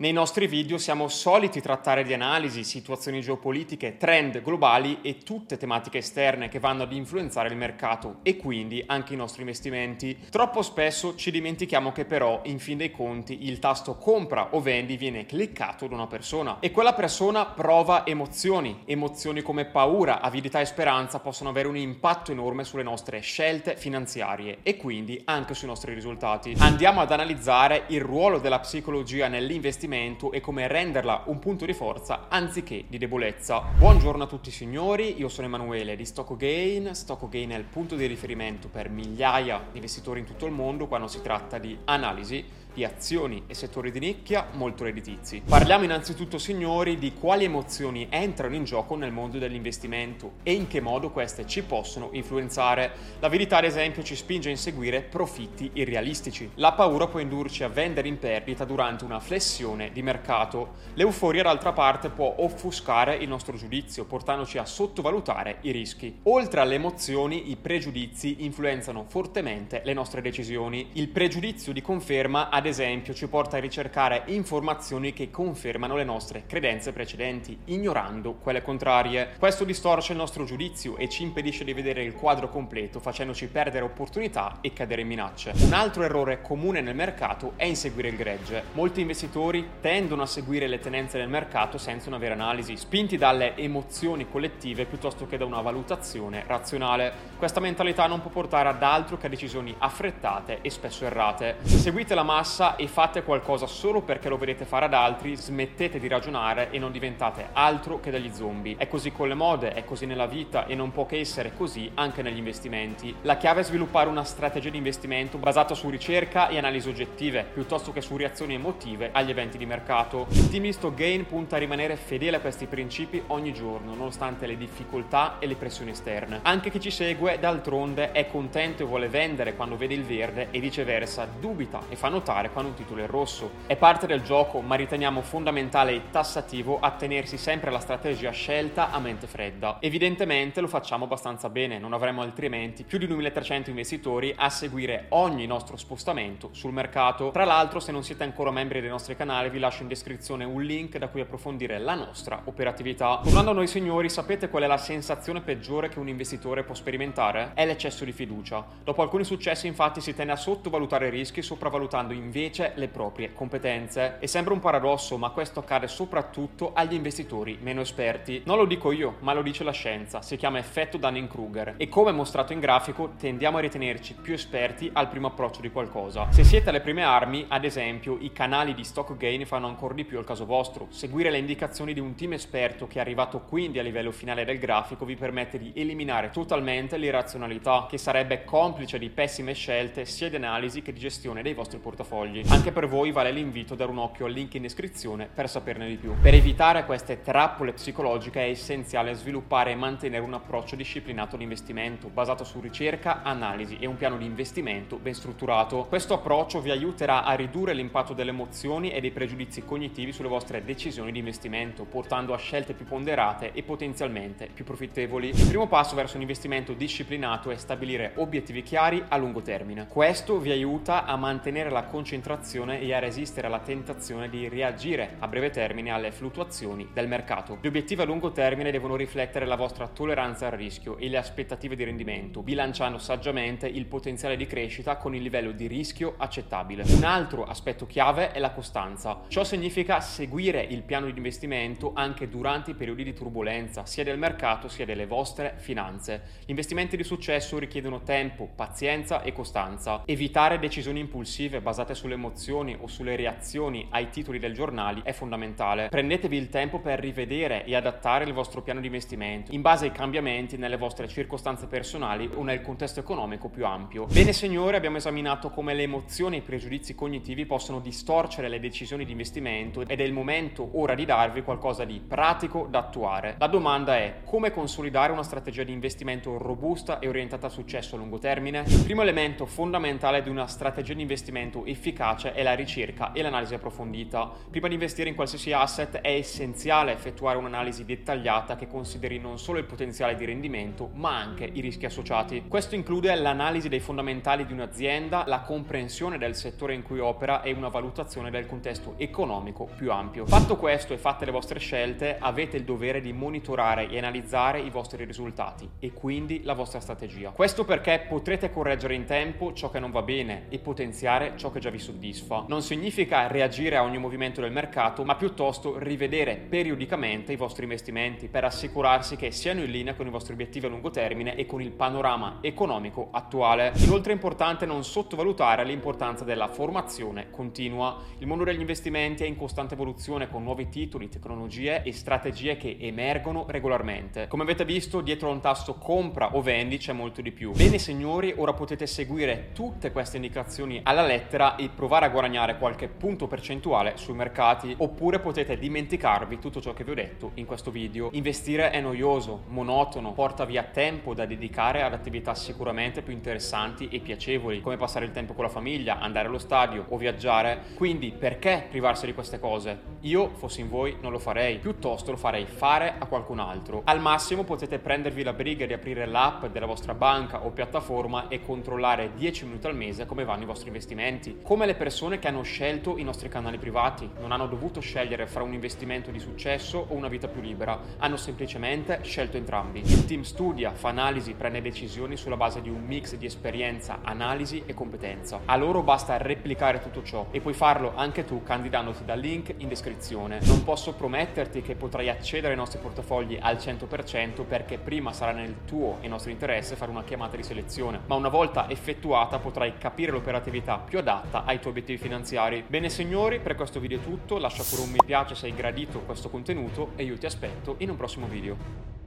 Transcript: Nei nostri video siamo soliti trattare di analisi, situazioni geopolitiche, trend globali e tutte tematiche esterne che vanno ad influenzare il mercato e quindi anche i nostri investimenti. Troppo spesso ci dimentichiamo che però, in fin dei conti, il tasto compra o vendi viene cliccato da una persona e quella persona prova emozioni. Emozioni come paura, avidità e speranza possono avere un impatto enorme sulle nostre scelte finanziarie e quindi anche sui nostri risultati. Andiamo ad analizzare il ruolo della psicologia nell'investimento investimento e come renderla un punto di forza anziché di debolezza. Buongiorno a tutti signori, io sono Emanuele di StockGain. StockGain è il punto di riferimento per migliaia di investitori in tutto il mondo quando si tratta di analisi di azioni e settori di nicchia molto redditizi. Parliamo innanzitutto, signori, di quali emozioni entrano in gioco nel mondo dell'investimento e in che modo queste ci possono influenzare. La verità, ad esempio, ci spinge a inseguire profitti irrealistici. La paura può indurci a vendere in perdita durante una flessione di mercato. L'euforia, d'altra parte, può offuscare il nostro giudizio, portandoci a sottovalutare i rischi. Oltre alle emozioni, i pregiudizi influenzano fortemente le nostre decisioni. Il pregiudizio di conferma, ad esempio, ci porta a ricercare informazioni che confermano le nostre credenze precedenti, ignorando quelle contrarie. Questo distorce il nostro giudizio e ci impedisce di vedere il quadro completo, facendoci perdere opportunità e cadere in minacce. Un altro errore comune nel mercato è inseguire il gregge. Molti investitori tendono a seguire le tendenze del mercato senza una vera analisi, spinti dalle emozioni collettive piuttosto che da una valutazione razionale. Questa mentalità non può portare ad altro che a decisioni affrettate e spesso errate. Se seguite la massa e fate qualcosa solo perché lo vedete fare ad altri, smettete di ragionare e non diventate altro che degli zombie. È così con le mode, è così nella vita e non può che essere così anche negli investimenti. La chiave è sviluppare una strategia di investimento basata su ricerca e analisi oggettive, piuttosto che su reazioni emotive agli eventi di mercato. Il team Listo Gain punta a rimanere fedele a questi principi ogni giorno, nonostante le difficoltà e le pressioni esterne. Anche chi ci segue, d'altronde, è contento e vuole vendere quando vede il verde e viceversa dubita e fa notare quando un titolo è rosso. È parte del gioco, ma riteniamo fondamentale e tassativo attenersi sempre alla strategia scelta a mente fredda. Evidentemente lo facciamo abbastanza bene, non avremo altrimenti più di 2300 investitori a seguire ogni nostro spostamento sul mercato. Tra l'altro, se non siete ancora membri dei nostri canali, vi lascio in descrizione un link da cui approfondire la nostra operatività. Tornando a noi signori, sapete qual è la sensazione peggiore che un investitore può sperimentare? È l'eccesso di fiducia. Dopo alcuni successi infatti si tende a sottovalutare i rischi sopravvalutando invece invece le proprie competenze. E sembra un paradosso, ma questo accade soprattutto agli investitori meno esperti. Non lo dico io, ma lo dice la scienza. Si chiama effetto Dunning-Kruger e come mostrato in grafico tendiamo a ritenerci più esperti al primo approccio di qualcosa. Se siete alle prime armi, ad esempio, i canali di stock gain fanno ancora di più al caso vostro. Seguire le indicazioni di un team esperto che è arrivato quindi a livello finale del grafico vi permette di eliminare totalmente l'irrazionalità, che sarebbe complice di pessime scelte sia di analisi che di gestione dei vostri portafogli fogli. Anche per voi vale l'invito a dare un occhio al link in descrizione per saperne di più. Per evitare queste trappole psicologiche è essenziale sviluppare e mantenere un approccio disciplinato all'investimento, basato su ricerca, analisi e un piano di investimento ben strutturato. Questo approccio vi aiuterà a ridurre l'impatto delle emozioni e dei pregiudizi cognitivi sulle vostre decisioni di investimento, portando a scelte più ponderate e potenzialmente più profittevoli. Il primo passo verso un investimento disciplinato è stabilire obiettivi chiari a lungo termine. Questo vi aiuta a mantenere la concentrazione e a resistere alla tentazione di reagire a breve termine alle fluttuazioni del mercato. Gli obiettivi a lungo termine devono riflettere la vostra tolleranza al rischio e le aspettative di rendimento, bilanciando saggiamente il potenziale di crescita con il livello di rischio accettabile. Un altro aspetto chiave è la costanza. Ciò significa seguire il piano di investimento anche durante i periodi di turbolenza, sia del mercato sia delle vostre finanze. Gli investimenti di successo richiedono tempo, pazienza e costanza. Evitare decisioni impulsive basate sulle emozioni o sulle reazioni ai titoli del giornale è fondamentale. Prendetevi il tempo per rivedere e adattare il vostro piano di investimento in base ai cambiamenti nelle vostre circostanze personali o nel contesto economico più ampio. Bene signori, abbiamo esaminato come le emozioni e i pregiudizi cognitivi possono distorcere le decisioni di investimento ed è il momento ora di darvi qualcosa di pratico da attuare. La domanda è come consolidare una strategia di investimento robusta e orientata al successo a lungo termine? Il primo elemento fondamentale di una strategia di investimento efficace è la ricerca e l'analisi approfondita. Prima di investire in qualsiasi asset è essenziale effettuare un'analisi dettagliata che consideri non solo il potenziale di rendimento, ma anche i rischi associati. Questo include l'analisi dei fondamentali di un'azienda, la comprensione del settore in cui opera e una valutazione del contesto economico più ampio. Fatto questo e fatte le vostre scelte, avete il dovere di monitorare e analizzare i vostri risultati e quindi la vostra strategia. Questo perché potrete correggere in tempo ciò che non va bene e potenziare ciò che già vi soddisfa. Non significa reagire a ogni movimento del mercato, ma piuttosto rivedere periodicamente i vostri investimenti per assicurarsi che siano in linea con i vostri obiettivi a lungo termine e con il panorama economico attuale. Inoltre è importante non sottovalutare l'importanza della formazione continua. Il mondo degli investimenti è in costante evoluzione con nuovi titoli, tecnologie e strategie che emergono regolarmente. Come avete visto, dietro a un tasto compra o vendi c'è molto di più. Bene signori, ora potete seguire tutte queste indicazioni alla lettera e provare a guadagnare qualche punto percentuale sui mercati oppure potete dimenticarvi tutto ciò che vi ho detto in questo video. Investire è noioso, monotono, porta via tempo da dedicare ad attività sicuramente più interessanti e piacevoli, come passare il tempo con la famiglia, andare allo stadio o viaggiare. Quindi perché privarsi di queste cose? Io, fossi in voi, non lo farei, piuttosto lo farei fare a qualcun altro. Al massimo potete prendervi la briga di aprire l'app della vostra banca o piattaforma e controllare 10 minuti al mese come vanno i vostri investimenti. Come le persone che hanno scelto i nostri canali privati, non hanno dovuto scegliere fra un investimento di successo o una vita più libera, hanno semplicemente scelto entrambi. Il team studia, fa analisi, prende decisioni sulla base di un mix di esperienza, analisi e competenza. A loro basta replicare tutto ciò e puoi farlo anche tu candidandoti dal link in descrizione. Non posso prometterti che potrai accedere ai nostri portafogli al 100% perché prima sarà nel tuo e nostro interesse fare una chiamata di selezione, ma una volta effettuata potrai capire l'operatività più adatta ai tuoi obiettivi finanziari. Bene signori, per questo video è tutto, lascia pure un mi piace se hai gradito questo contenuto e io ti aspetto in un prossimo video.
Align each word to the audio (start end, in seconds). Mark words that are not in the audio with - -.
Nei 0.00 0.12
nostri 0.12 0.46
video 0.46 0.78
siamo 0.78 1.08
soliti 1.08 1.60
trattare 1.60 2.04
di 2.04 2.14
analisi, 2.14 2.62
situazioni 2.62 3.20
geopolitiche, 3.20 3.96
trend 3.96 4.40
globali 4.42 5.00
e 5.02 5.18
tutte 5.18 5.56
tematiche 5.56 5.98
esterne 5.98 6.46
che 6.46 6.60
vanno 6.60 6.84
ad 6.84 6.92
influenzare 6.92 7.48
il 7.48 7.56
mercato 7.56 8.18
e 8.22 8.36
quindi 8.36 8.80
anche 8.86 9.14
i 9.14 9.16
nostri 9.16 9.40
investimenti. 9.40 10.16
Troppo 10.30 10.62
spesso 10.62 11.16
ci 11.16 11.32
dimentichiamo 11.32 11.90
che 11.90 12.04
però, 12.04 12.42
in 12.44 12.60
fin 12.60 12.76
dei 12.76 12.92
conti, 12.92 13.48
il 13.48 13.58
tasto 13.58 13.96
compra 13.96 14.50
o 14.54 14.60
vendi 14.60 14.96
viene 14.96 15.26
cliccato 15.26 15.88
da 15.88 15.96
una 15.96 16.06
persona 16.06 16.60
e 16.60 16.70
quella 16.70 16.94
persona 16.94 17.46
prova 17.46 18.06
emozioni. 18.06 18.82
Emozioni 18.84 19.42
come 19.42 19.64
paura, 19.64 20.20
avidità 20.20 20.60
e 20.60 20.66
speranza 20.66 21.18
possono 21.18 21.50
avere 21.50 21.66
un 21.66 21.76
impatto 21.76 22.30
enorme 22.30 22.62
sulle 22.62 22.84
nostre 22.84 23.18
scelte 23.18 23.74
finanziarie 23.74 24.58
e 24.62 24.76
quindi 24.76 25.20
anche 25.24 25.54
sui 25.54 25.66
nostri 25.66 25.92
risultati. 25.92 26.54
Andiamo 26.58 27.00
ad 27.00 27.10
analizzare 27.10 27.86
il 27.88 28.00
ruolo 28.00 28.38
della 28.38 28.60
psicologia 28.60 29.26
nell'investimento 29.26 29.86
investimento 29.88 30.32
e 30.32 30.40
come 30.40 30.68
renderla 30.68 31.22
un 31.26 31.38
punto 31.38 31.64
di 31.64 31.72
forza 31.72 32.26
anziché 32.28 32.84
di 32.88 32.98
debolezza. 32.98 33.60
Buongiorno 33.78 34.24
a 34.24 34.26
tutti 34.26 34.50
signori, 34.50 35.18
io 35.18 35.28
sono 35.28 35.46
Emanuele 35.46 35.96
di 35.96 36.04
StockGain. 36.04 36.94
StockGain 36.94 37.50
è 37.50 37.56
il 37.56 37.64
punto 37.64 37.96
di 37.96 38.06
riferimento 38.06 38.68
per 38.68 38.90
migliaia 38.90 39.58
di 39.70 39.78
investitori 39.78 40.20
in 40.20 40.26
tutto 40.26 40.44
il 40.44 40.52
mondo 40.52 40.86
quando 40.86 41.08
si 41.08 41.22
tratta 41.22 41.58
di 41.58 41.76
analisi 41.84 42.66
di 42.78 42.84
azioni 42.84 43.42
e 43.48 43.54
settori 43.54 43.90
di 43.90 43.98
nicchia 43.98 44.46
molto 44.52 44.84
redditizi. 44.84 45.42
Parliamo 45.44 45.82
innanzitutto, 45.82 46.38
signori, 46.38 46.96
di 46.96 47.12
quali 47.12 47.42
emozioni 47.42 48.06
entrano 48.08 48.54
in 48.54 48.62
gioco 48.62 48.94
nel 48.94 49.10
mondo 49.10 49.38
dell'investimento 49.38 50.34
e 50.44 50.52
in 50.52 50.68
che 50.68 50.80
modo 50.80 51.10
queste 51.10 51.44
ci 51.44 51.64
possono 51.64 52.10
influenzare. 52.12 52.92
La 53.18 53.28
verità, 53.28 53.56
ad 53.56 53.64
esempio, 53.64 54.04
ci 54.04 54.14
spinge 54.14 54.48
a 54.48 54.52
inseguire 54.52 55.00
profitti 55.00 55.70
irrealistici. 55.72 56.50
La 56.54 56.72
paura 56.72 57.08
può 57.08 57.18
indurci 57.18 57.64
a 57.64 57.68
vendere 57.68 58.06
in 58.06 58.18
perdita 58.18 58.64
durante 58.64 59.04
una 59.04 59.18
flessione 59.18 59.77
di 59.92 60.02
mercato. 60.02 60.74
L'euforia, 60.94 61.42
d'altra 61.44 61.72
parte, 61.72 62.10
può 62.10 62.34
offuscare 62.38 63.16
il 63.16 63.28
nostro 63.28 63.56
giudizio, 63.56 64.04
portandoci 64.04 64.58
a 64.58 64.64
sottovalutare 64.64 65.58
i 65.62 65.70
rischi. 65.70 66.18
Oltre 66.24 66.60
alle 66.60 66.74
emozioni, 66.74 67.50
i 67.50 67.56
pregiudizi 67.56 68.44
influenzano 68.44 69.04
fortemente 69.08 69.82
le 69.84 69.92
nostre 69.94 70.20
decisioni. 70.20 70.90
Il 70.94 71.08
pregiudizio 71.08 71.72
di 71.72 71.80
conferma, 71.80 72.48
ad 72.50 72.66
esempio, 72.66 73.14
ci 73.14 73.28
porta 73.28 73.56
a 73.56 73.60
ricercare 73.60 74.24
informazioni 74.26 75.12
che 75.12 75.30
confermano 75.30 75.96
le 75.96 76.04
nostre 76.04 76.44
credenze 76.46 76.92
precedenti, 76.92 77.56
ignorando 77.66 78.34
quelle 78.34 78.62
contrarie. 78.62 79.34
Questo 79.38 79.64
distorce 79.64 80.12
il 80.12 80.18
nostro 80.18 80.44
giudizio 80.44 80.96
e 80.96 81.08
ci 81.08 81.22
impedisce 81.22 81.64
di 81.64 81.72
vedere 81.72 82.02
il 82.02 82.14
quadro 82.14 82.48
completo, 82.48 83.00
facendoci 83.00 83.46
perdere 83.46 83.84
opportunità 83.84 84.58
e 84.60 84.72
cadere 84.72 85.02
in 85.02 85.08
minacce. 85.08 85.52
Un 85.54 85.72
altro 85.72 86.02
errore 86.02 86.42
comune 86.42 86.80
nel 86.80 86.94
mercato 86.94 87.52
è 87.56 87.64
inseguire 87.64 88.08
il 88.08 88.16
gregge. 88.16 88.64
Molti 88.72 89.00
investitori 89.00 89.67
tendono 89.80 90.22
a 90.22 90.26
seguire 90.26 90.66
le 90.66 90.78
tendenze 90.78 91.18
del 91.18 91.28
mercato 91.28 91.78
senza 91.78 92.08
una 92.08 92.18
vera 92.18 92.34
analisi, 92.34 92.76
spinti 92.76 93.16
dalle 93.16 93.56
emozioni 93.56 94.28
collettive 94.28 94.84
piuttosto 94.84 95.26
che 95.26 95.36
da 95.36 95.44
una 95.44 95.60
valutazione 95.60 96.44
razionale. 96.46 97.12
Questa 97.36 97.60
mentalità 97.60 98.06
non 98.06 98.20
può 98.20 98.30
portare 98.30 98.68
ad 98.68 98.82
altro 98.82 99.16
che 99.16 99.26
a 99.26 99.30
decisioni 99.30 99.74
affrettate 99.78 100.58
e 100.62 100.70
spesso 100.70 101.04
errate. 101.04 101.56
Se 101.62 101.78
seguite 101.78 102.14
la 102.14 102.22
massa 102.22 102.76
e 102.76 102.86
fate 102.88 103.22
qualcosa 103.22 103.66
solo 103.66 104.02
perché 104.02 104.28
lo 104.28 104.38
vedete 104.38 104.64
fare 104.64 104.86
ad 104.86 104.94
altri, 104.94 105.36
smettete 105.36 105.98
di 105.98 106.08
ragionare 106.08 106.70
e 106.70 106.78
non 106.78 106.92
diventate 106.92 107.48
altro 107.52 108.00
che 108.00 108.10
degli 108.10 108.30
zombie. 108.32 108.76
È 108.76 108.88
così 108.88 109.12
con 109.12 109.28
le 109.28 109.34
mode, 109.34 109.72
è 109.74 109.84
così 109.84 110.06
nella 110.06 110.26
vita 110.26 110.66
e 110.66 110.74
non 110.74 110.90
può 110.90 111.06
che 111.06 111.18
essere 111.18 111.52
così 111.56 111.90
anche 111.94 112.22
negli 112.22 112.38
investimenti. 112.38 113.14
La 113.22 113.36
chiave 113.36 113.60
è 113.60 113.64
sviluppare 113.64 114.08
una 114.08 114.24
strategia 114.24 114.70
di 114.70 114.76
investimento 114.78 115.38
basata 115.38 115.74
su 115.74 115.90
ricerca 115.90 116.48
e 116.48 116.58
analisi 116.58 116.88
oggettive, 116.88 117.44
piuttosto 117.52 117.92
che 117.92 118.00
su 118.00 118.16
reazioni 118.16 118.54
emotive 118.54 119.10
agli 119.12 119.30
eventi 119.30 119.57
di 119.58 119.66
mercato. 119.66 120.26
Il 120.30 120.48
team 120.48 120.62
Listo 120.62 120.94
Gain 120.94 121.26
punta 121.26 121.56
a 121.56 121.58
rimanere 121.58 121.96
fedele 121.96 122.36
a 122.36 122.40
questi 122.40 122.66
principi 122.66 123.22
ogni 123.26 123.52
giorno, 123.52 123.94
nonostante 123.94 124.46
le 124.46 124.56
difficoltà 124.56 125.36
e 125.38 125.46
le 125.46 125.56
pressioni 125.56 125.90
esterne. 125.90 126.40
Anche 126.42 126.70
chi 126.70 126.80
ci 126.80 126.90
segue, 126.90 127.38
d'altronde, 127.38 128.12
è 128.12 128.26
contento 128.28 128.82
e 128.82 128.86
vuole 128.86 129.08
vendere 129.08 129.54
quando 129.54 129.76
vede 129.76 129.94
il 129.94 130.04
verde 130.04 130.48
e 130.50 130.60
viceversa 130.60 131.28
dubita 131.38 131.82
e 131.88 131.96
fa 131.96 132.08
notare 132.08 132.50
quando 132.50 132.70
un 132.70 132.76
titolo 132.76 133.02
è 133.02 133.06
rosso. 133.06 133.50
È 133.66 133.76
parte 133.76 134.06
del 134.06 134.22
gioco, 134.22 134.60
ma 134.60 134.76
riteniamo 134.76 135.20
fondamentale 135.20 135.92
e 135.92 136.02
tassativo 136.10 136.78
attenersi 136.80 137.36
sempre 137.36 137.68
alla 137.68 137.80
strategia 137.80 138.30
scelta 138.30 138.90
a 138.90 138.98
mente 139.00 139.26
fredda. 139.26 139.78
Evidentemente 139.80 140.60
lo 140.60 140.68
facciamo 140.68 141.04
abbastanza 141.04 141.50
bene, 141.50 141.78
non 141.78 141.92
avremo 141.92 142.22
altrimenti 142.22 142.84
più 142.84 142.98
di 142.98 143.06
2300 143.06 143.70
investitori 143.70 144.32
a 144.36 144.48
seguire 144.48 145.06
ogni 145.10 145.46
nostro 145.46 145.76
spostamento 145.76 146.50
sul 146.52 146.72
mercato. 146.72 147.30
Tra 147.30 147.44
l'altro, 147.44 147.80
se 147.80 147.92
non 147.92 148.04
siete 148.04 148.22
ancora 148.22 148.50
membri 148.50 148.80
dei 148.80 148.88
nostri 148.88 149.16
canali, 149.16 149.47
vi 149.50 149.58
lascio 149.58 149.82
in 149.82 149.88
descrizione 149.88 150.44
un 150.44 150.62
link 150.62 150.96
da 150.98 151.08
cui 151.08 151.20
approfondire 151.20 151.78
la 151.78 151.94
nostra 151.94 152.42
operatività. 152.44 153.20
Tornando 153.22 153.50
a 153.50 153.54
noi 153.54 153.66
signori, 153.66 154.08
sapete 154.08 154.48
qual 154.48 154.62
è 154.62 154.66
la 154.66 154.78
sensazione 154.78 155.40
peggiore 155.40 155.88
che 155.88 155.98
un 155.98 156.08
investitore 156.08 156.64
può 156.64 156.74
sperimentare? 156.74 157.52
È 157.54 157.64
l'eccesso 157.66 158.04
di 158.04 158.12
fiducia. 158.12 158.64
Dopo 158.82 159.02
alcuni 159.02 159.24
successi 159.24 159.66
infatti 159.66 160.00
si 160.00 160.14
tende 160.14 160.32
a 160.32 160.36
sottovalutare 160.36 161.08
i 161.08 161.10
rischi 161.10 161.42
sopravvalutando 161.42 162.12
invece 162.12 162.36
invece 162.48 162.72
le 162.74 162.88
proprie 162.88 163.32
competenze. 163.32 164.16
E 164.20 164.26
sembra 164.26 164.54
un 164.54 164.60
paradosso, 164.60 165.16
ma 165.18 165.30
questo 165.30 165.60
accade 165.60 165.88
soprattutto 165.88 166.72
agli 166.74 166.94
investitori 166.94 167.58
meno 167.60 167.80
esperti. 167.80 168.42
Non 168.44 168.56
lo 168.56 168.64
dico 168.64 168.92
io, 168.92 169.16
ma 169.20 169.32
lo 169.32 169.42
dice 169.42 169.64
la 169.64 169.72
scienza. 169.72 170.22
Si 170.22 170.36
chiama 170.36 170.58
effetto 170.58 170.96
Dunning-Kruger 170.98 171.74
e 171.76 171.88
come 171.88 172.12
mostrato 172.12 172.52
in 172.52 172.60
grafico 172.60 173.12
tendiamo 173.18 173.58
a 173.58 173.60
ritenerci 173.60 174.14
più 174.14 174.34
esperti 174.34 174.90
al 174.92 175.08
primo 175.08 175.28
approccio 175.28 175.60
di 175.60 175.70
qualcosa. 175.70 176.30
Se 176.30 176.44
siete 176.44 176.68
alle 176.68 176.80
prime 176.80 177.02
armi, 177.02 177.44
ad 177.48 177.64
esempio, 177.64 178.16
i 178.20 178.32
canali 178.32 178.74
di 178.74 178.84
stock 178.84 179.16
gain 179.28 179.46
fanno 179.46 179.68
ancora 179.68 179.94
di 179.94 180.04
più 180.04 180.18
al 180.18 180.24
caso 180.24 180.44
vostro. 180.44 180.86
Seguire 180.90 181.30
le 181.30 181.38
indicazioni 181.38 181.94
di 181.94 182.00
un 182.00 182.14
team 182.14 182.32
esperto 182.32 182.86
che 182.86 182.98
è 182.98 183.00
arrivato 183.00 183.40
quindi 183.40 183.78
a 183.78 183.82
livello 183.82 184.10
finale 184.10 184.44
del 184.44 184.58
grafico 184.58 185.04
vi 185.04 185.16
permette 185.16 185.58
di 185.58 185.72
eliminare 185.74 186.30
totalmente 186.30 186.96
l'irrazionalità, 186.96 187.86
che 187.88 187.98
sarebbe 187.98 188.44
complice 188.44 188.98
di 188.98 189.08
pessime 189.08 189.52
scelte 189.52 190.04
sia 190.04 190.28
di 190.28 190.36
analisi 190.36 190.82
che 190.82 190.92
di 190.92 190.98
gestione 190.98 191.42
dei 191.42 191.54
vostri 191.54 191.78
portafogli 191.78 192.06
fogli. 192.08 192.42
Anche 192.48 192.72
per 192.72 192.88
voi 192.88 193.12
vale 193.12 193.30
l'invito 193.30 193.74
a 193.74 193.76
dare 193.76 193.90
un 193.90 193.98
occhio 193.98 194.26
al 194.26 194.32
link 194.32 194.54
in 194.54 194.62
descrizione 194.62 195.28
per 195.32 195.48
saperne 195.48 195.86
di 195.86 195.96
più. 195.96 196.14
Per 196.20 196.34
evitare 196.34 196.84
queste 196.84 197.20
trappole 197.20 197.72
psicologiche 197.72 198.40
è 198.40 198.48
essenziale 198.48 199.14
sviluppare 199.14 199.72
e 199.72 199.74
mantenere 199.74 200.24
un 200.24 200.34
approccio 200.34 200.74
disciplinato 200.74 201.36
all'investimento, 201.36 202.08
basato 202.08 202.44
su 202.44 202.60
ricerca, 202.60 203.22
analisi 203.22 203.76
e 203.78 203.86
un 203.86 203.96
piano 203.96 204.16
di 204.16 204.24
investimento 204.24 204.96
ben 204.96 205.14
strutturato. 205.14 205.84
Questo 205.84 206.14
approccio 206.14 206.60
vi 206.60 206.70
aiuterà 206.70 207.24
a 207.24 207.34
ridurre 207.34 207.74
l'impatto 207.74 208.14
delle 208.14 208.30
emozioni 208.30 208.90
e 208.90 209.00
dei 209.00 209.10
pregiudizi 209.18 209.64
cognitivi 209.64 210.12
sulle 210.12 210.28
vostre 210.28 210.64
decisioni 210.64 211.10
di 211.10 211.18
investimento, 211.18 211.82
portando 211.82 212.34
a 212.34 212.38
scelte 212.38 212.72
più 212.72 212.84
ponderate 212.84 213.50
e 213.52 213.64
potenzialmente 213.64 214.48
più 214.54 214.64
profittevoli. 214.64 215.30
Il 215.30 215.48
primo 215.48 215.66
passo 215.66 215.96
verso 215.96 216.14
un 216.14 216.20
investimento 216.22 216.72
disciplinato 216.72 217.50
è 217.50 217.56
stabilire 217.56 218.12
obiettivi 218.14 218.62
chiari 218.62 219.02
a 219.08 219.16
lungo 219.16 219.42
termine. 219.42 219.88
Questo 219.88 220.38
vi 220.38 220.52
aiuta 220.52 221.04
a 221.04 221.16
mantenere 221.16 221.68
la 221.68 221.82
concentrazione 221.82 222.80
e 222.80 222.94
a 222.94 223.00
resistere 223.00 223.48
alla 223.48 223.58
tentazione 223.58 224.28
di 224.28 224.48
reagire 224.48 225.16
a 225.18 225.26
breve 225.26 225.50
termine 225.50 225.90
alle 225.90 226.12
fluttuazioni 226.12 226.88
del 226.92 227.08
mercato. 227.08 227.58
Gli 227.60 227.66
obiettivi 227.66 228.02
a 228.02 228.04
lungo 228.04 228.30
termine 228.30 228.70
devono 228.70 228.94
riflettere 228.94 229.46
la 229.46 229.56
vostra 229.56 229.88
tolleranza 229.88 230.46
al 230.46 230.52
rischio 230.52 230.96
e 230.96 231.08
le 231.08 231.16
aspettative 231.16 231.74
di 231.74 231.82
rendimento, 231.82 232.40
bilanciando 232.40 232.98
saggiamente 232.98 233.66
il 233.66 233.86
potenziale 233.86 234.36
di 234.36 234.46
crescita 234.46 234.96
con 234.96 235.12
il 235.16 235.22
livello 235.22 235.50
di 235.50 235.66
rischio 235.66 236.14
accettabile. 236.16 236.84
Un 236.86 237.02
altro 237.02 237.42
aspetto 237.42 237.84
chiave 237.84 238.30
è 238.30 238.38
la 238.38 238.52
costanza. 238.52 239.07
Ciò 239.28 239.44
significa 239.44 240.00
seguire 240.00 240.60
il 240.60 240.82
piano 240.82 241.06
di 241.06 241.16
investimento 241.16 241.92
anche 241.94 242.28
durante 242.28 242.72
i 242.72 242.74
periodi 242.74 243.04
di 243.04 243.12
turbolenza, 243.12 243.86
sia 243.86 244.04
del 244.04 244.18
mercato 244.18 244.68
sia 244.68 244.84
delle 244.84 245.06
vostre 245.06 245.54
finanze. 245.56 246.22
Gli 246.44 246.50
investimenti 246.50 246.96
di 246.96 247.04
successo 247.04 247.58
richiedono 247.58 248.02
tempo, 248.02 248.48
pazienza 248.54 249.22
e 249.22 249.32
costanza. 249.32 250.02
Evitare 250.04 250.58
decisioni 250.58 251.00
impulsive 251.00 251.60
basate 251.60 251.94
sulle 251.94 252.14
emozioni 252.14 252.76
o 252.78 252.86
sulle 252.86 253.16
reazioni 253.16 253.86
ai 253.90 254.10
titoli 254.10 254.38
del 254.38 254.54
giornale 254.54 255.02
è 255.04 255.12
fondamentale. 255.12 255.88
Prendetevi 255.88 256.36
il 256.36 256.48
tempo 256.48 256.80
per 256.80 256.98
rivedere 257.00 257.64
e 257.64 257.74
adattare 257.74 258.24
il 258.24 258.32
vostro 258.32 258.62
piano 258.62 258.80
di 258.80 258.86
investimento 258.86 259.52
in 259.52 259.62
base 259.62 259.86
ai 259.86 259.92
cambiamenti 259.92 260.56
nelle 260.56 260.76
vostre 260.76 261.08
circostanze 261.08 261.66
personali 261.66 262.28
o 262.34 262.42
nel 262.42 262.62
contesto 262.62 263.00
economico 263.00 263.48
più 263.48 263.64
ampio. 263.64 264.06
Bene 264.06 264.32
signori, 264.32 264.76
abbiamo 264.76 264.96
esaminato 264.96 265.50
come 265.50 265.74
le 265.74 265.82
emozioni 265.82 266.36
e 266.36 266.38
i 266.40 266.42
pregiudizi 266.42 266.94
cognitivi 266.94 267.46
possono 267.46 267.80
distorcere 267.80 268.48
le 268.48 268.60
decisioni 268.60 268.97
di 269.04 269.12
investimento 269.12 269.82
ed 269.86 270.00
è 270.00 270.04
il 270.04 270.12
momento 270.12 270.68
ora 270.74 270.94
di 270.94 271.04
darvi 271.04 271.42
qualcosa 271.42 271.84
di 271.84 272.00
pratico 272.00 272.66
da 272.70 272.80
attuare. 272.80 273.36
La 273.38 273.46
domanda 273.46 273.96
è 273.96 274.20
come 274.24 274.50
consolidare 274.50 275.12
una 275.12 275.22
strategia 275.22 275.62
di 275.62 275.72
investimento 275.72 276.38
robusta 276.38 276.98
e 276.98 277.08
orientata 277.08 277.46
al 277.46 277.52
successo 277.52 277.96
a 277.96 277.98
lungo 277.98 278.18
termine? 278.18 278.64
Il 278.66 278.82
primo 278.84 279.02
elemento 279.02 279.46
fondamentale 279.46 280.22
di 280.22 280.28
una 280.28 280.46
strategia 280.46 280.94
di 280.94 281.02
investimento 281.02 281.64
efficace 281.64 282.32
è 282.32 282.42
la 282.42 282.54
ricerca 282.54 283.12
e 283.12 283.22
l'analisi 283.22 283.54
approfondita. 283.54 284.30
Prima 284.50 284.68
di 284.68 284.74
investire 284.74 285.08
in 285.08 285.14
qualsiasi 285.14 285.52
asset 285.52 285.96
è 285.98 286.12
essenziale 286.12 286.92
effettuare 286.92 287.38
un'analisi 287.38 287.84
dettagliata 287.84 288.56
che 288.56 288.66
consideri 288.66 289.18
non 289.18 289.38
solo 289.38 289.58
il 289.58 289.64
potenziale 289.64 290.14
di 290.14 290.24
rendimento, 290.24 290.90
ma 290.94 291.16
anche 291.16 291.48
i 291.52 291.60
rischi 291.60 291.86
associati. 291.86 292.44
Questo 292.48 292.74
include 292.74 293.14
l'analisi 293.14 293.68
dei 293.68 293.80
fondamentali 293.80 294.46
di 294.46 294.52
un'azienda, 294.52 295.24
la 295.26 295.40
comprensione 295.40 296.18
del 296.18 296.34
settore 296.34 296.74
in 296.74 296.82
cui 296.82 296.98
opera 296.98 297.42
e 297.42 297.52
una 297.52 297.68
valutazione 297.68 298.30
del 298.30 298.46
contesto 298.46 298.87
economico 298.96 299.68
più 299.76 299.92
ampio. 299.92 300.26
Fatto 300.26 300.56
questo 300.56 300.92
e 300.92 300.98
fatte 300.98 301.24
le 301.24 301.30
vostre 301.30 301.58
scelte, 301.58 302.16
avete 302.18 302.56
il 302.56 302.64
dovere 302.64 303.00
di 303.00 303.12
monitorare 303.12 303.88
e 303.88 303.98
analizzare 303.98 304.60
i 304.60 304.70
vostri 304.70 305.04
risultati 305.04 305.68
e 305.78 305.92
quindi 305.92 306.42
la 306.42 306.54
vostra 306.54 306.80
strategia. 306.80 307.30
Questo 307.30 307.64
perché 307.64 308.06
potrete 308.08 308.50
correggere 308.50 308.94
in 308.94 309.04
tempo 309.04 309.52
ciò 309.52 309.70
che 309.70 309.78
non 309.78 309.90
va 309.90 310.02
bene 310.02 310.46
e 310.48 310.58
potenziare 310.58 311.34
ciò 311.36 311.50
che 311.50 311.60
già 311.60 311.70
vi 311.70 311.78
soddisfa. 311.78 312.44
Non 312.48 312.62
significa 312.62 313.26
reagire 313.26 313.76
a 313.76 313.82
ogni 313.82 313.98
movimento 313.98 314.40
del 314.40 314.52
mercato, 314.52 315.04
ma 315.04 315.16
piuttosto 315.16 315.78
rivedere 315.78 316.36
periodicamente 316.36 317.32
i 317.32 317.36
vostri 317.36 317.64
investimenti 317.64 318.28
per 318.28 318.44
assicurarsi 318.44 319.16
che 319.16 319.30
siano 319.30 319.60
in 319.60 319.70
linea 319.70 319.94
con 319.94 320.06
i 320.06 320.10
vostri 320.10 320.32
obiettivi 320.32 320.66
a 320.66 320.68
lungo 320.68 320.90
termine 320.90 321.36
e 321.36 321.46
con 321.46 321.60
il 321.60 321.72
panorama 321.72 322.38
economico 322.40 323.08
attuale. 323.10 323.72
Inoltre 323.76 324.12
è 324.12 324.14
importante 324.14 324.66
non 324.66 324.84
sottovalutare 324.84 325.64
l'importanza 325.64 326.24
della 326.24 326.48
formazione 326.48 327.30
continua. 327.30 327.98
Il 328.18 328.26
mondo 328.26 328.44
degli 328.44 328.54
investimenti 328.54 328.76
è 328.80 329.26
in 329.26 329.36
costante 329.36 329.74
evoluzione 329.74 330.28
con 330.28 330.42
nuovi 330.42 330.68
titoli, 330.68 331.08
tecnologie 331.08 331.82
e 331.82 331.92
strategie 331.92 332.56
che 332.56 332.76
emergono 332.80 333.44
regolarmente. 333.48 334.28
Come 334.28 334.44
avete 334.44 334.64
visto, 334.64 335.00
dietro 335.00 335.28
a 335.28 335.32
un 335.32 335.40
tasto 335.40 335.74
compra 335.74 336.34
o 336.34 336.42
vendi 336.42 336.78
c'è 336.78 336.92
molto 336.92 337.20
di 337.20 337.32
più. 337.32 337.52
Bene 337.52 337.78
signori, 337.78 338.32
ora 338.36 338.52
potete 338.52 338.86
seguire 338.86 339.50
tutte 339.52 339.90
queste 339.90 340.16
indicazioni 340.16 340.80
alla 340.84 341.04
lettera 341.04 341.56
e 341.56 341.68
provare 341.68 342.06
a 342.06 342.08
guadagnare 342.08 342.56
qualche 342.58 342.88
punto 342.88 343.26
percentuale 343.26 343.96
sui 343.96 344.14
mercati 344.14 344.74
oppure 344.78 345.18
potete 345.18 345.58
dimenticarvi 345.58 346.38
tutto 346.38 346.60
ciò 346.60 346.72
che 346.72 346.84
vi 346.84 346.92
ho 346.92 346.94
detto 346.94 347.32
in 347.34 347.46
questo 347.46 347.70
video. 347.70 348.10
Investire 348.12 348.70
è 348.70 348.80
noioso, 348.80 349.42
monotono, 349.48 350.12
porta 350.12 350.44
via 350.44 350.62
tempo 350.62 351.14
da 351.14 351.26
dedicare 351.26 351.82
ad 351.82 351.92
attività 351.92 352.34
sicuramente 352.34 353.02
più 353.02 353.12
interessanti 353.12 353.88
e 353.88 353.98
piacevoli, 353.98 354.60
come 354.60 354.76
passare 354.76 355.04
il 355.04 355.10
tempo 355.10 355.34
con 355.34 355.44
la 355.44 355.50
famiglia, 355.50 355.98
andare 355.98 356.28
allo 356.28 356.38
stadio 356.38 356.86
o 356.88 356.96
viaggiare. 356.96 357.62
Quindi 357.74 358.12
perché 358.12 358.67
privarsi 358.68 359.06
di 359.06 359.14
queste 359.14 359.40
cose? 359.40 359.96
Io, 360.00 360.30
fossi 360.34 360.60
in 360.60 360.68
voi, 360.68 360.96
non 361.00 361.10
lo 361.10 361.18
farei, 361.18 361.58
piuttosto 361.58 362.12
lo 362.12 362.16
farei 362.16 362.46
fare 362.46 362.94
a 362.98 363.06
qualcun 363.06 363.40
altro. 363.40 363.82
Al 363.84 364.00
massimo 364.00 364.44
potete 364.44 364.78
prendervi 364.78 365.22
la 365.22 365.32
briga 365.32 365.66
di 365.66 365.72
aprire 365.72 366.06
l'app 366.06 366.46
della 366.46 366.66
vostra 366.66 366.94
banca 366.94 367.44
o 367.44 367.50
piattaforma 367.50 368.28
e 368.28 368.40
controllare 368.40 369.12
10 369.14 369.46
minuti 369.46 369.66
al 369.66 369.74
mese 369.74 370.06
come 370.06 370.24
vanno 370.24 370.42
i 370.42 370.46
vostri 370.46 370.68
investimenti. 370.68 371.40
Come 371.42 371.66
le 371.66 371.74
persone 371.74 372.18
che 372.18 372.28
hanno 372.28 372.42
scelto 372.42 372.98
i 372.98 373.02
nostri 373.02 373.28
canali 373.28 373.58
privati, 373.58 374.08
non 374.20 374.32
hanno 374.32 374.46
dovuto 374.46 374.80
scegliere 374.80 375.26
fra 375.26 375.42
un 375.42 375.52
investimento 375.52 376.10
di 376.10 376.18
successo 376.18 376.86
o 376.88 376.94
una 376.94 377.08
vita 377.08 377.28
più 377.28 377.40
libera, 377.40 377.78
hanno 377.98 378.16
semplicemente 378.16 379.00
scelto 379.02 379.36
entrambi. 379.36 379.80
Il 379.80 380.04
team 380.04 380.22
studia, 380.22 380.72
fa 380.72 380.90
analisi, 380.90 381.34
prende 381.34 381.62
decisioni 381.62 382.16
sulla 382.16 382.36
base 382.36 382.60
di 382.60 382.68
un 382.68 382.84
mix 382.84 383.16
di 383.16 383.26
esperienza, 383.26 384.00
analisi 384.02 384.62
e 384.66 384.74
competenza. 384.74 385.40
A 385.44 385.56
loro 385.56 385.82
basta 385.82 386.16
replicare 386.18 386.80
tutto 386.80 387.02
ciò 387.02 387.26
e 387.30 387.40
puoi 387.40 387.54
farlo 387.54 387.92
anche 387.94 388.24
tu 388.24 388.42
candidandoti 388.58 389.04
dal 389.04 389.20
link 389.20 389.54
in 389.58 389.68
descrizione. 389.68 390.40
Non 390.42 390.64
posso 390.64 390.92
prometterti 390.92 391.62
che 391.62 391.76
potrai 391.76 392.08
accedere 392.08 392.52
ai 392.52 392.58
nostri 392.58 392.80
portafogli 392.80 393.38
al 393.40 393.56
100% 393.56 394.44
perché 394.44 394.78
prima 394.78 395.12
sarà 395.12 395.30
nel 395.30 395.64
tuo 395.64 395.98
e 396.00 396.08
nostro 396.08 396.32
interesse 396.32 396.74
fare 396.74 396.90
una 396.90 397.04
chiamata 397.04 397.36
di 397.36 397.44
selezione, 397.44 398.00
ma 398.06 398.16
una 398.16 398.28
volta 398.28 398.68
effettuata 398.68 399.38
potrai 399.38 399.78
capire 399.78 400.10
l'operatività 400.10 400.78
più 400.78 400.98
adatta 400.98 401.44
ai 401.44 401.60
tuoi 401.60 401.72
obiettivi 401.72 401.98
finanziari. 401.98 402.64
Bene 402.66 402.88
signori, 402.88 403.38
per 403.38 403.54
questo 403.54 403.78
video 403.78 403.98
è 403.98 404.02
tutto, 404.02 404.38
lascia 404.38 404.64
pure 404.64 404.82
un 404.82 404.90
mi 404.90 404.98
piace 405.04 405.36
se 405.36 405.46
hai 405.46 405.54
gradito 405.54 406.00
questo 406.00 406.28
contenuto 406.28 406.92
e 406.96 407.04
io 407.04 407.16
ti 407.16 407.26
aspetto 407.26 407.76
in 407.78 407.90
un 407.90 407.96
prossimo 407.96 408.26
video. 408.26 408.97